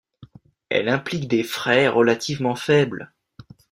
Elle 0.69 0.89
implique 0.89 1.27
des 1.27 1.43
frais 1.43 1.87
relativement 1.87 2.55
faibles. 2.55 3.13